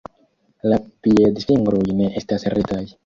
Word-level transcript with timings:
La 0.71 0.79
piedfingroj 1.07 1.85
ne 2.01 2.09
estas 2.23 2.47
retaj. 2.57 2.85